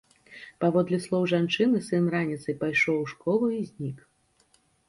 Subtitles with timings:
[0.63, 3.97] Паводле слоў жанчыны, сын раніцай пайшоў у школу і знік.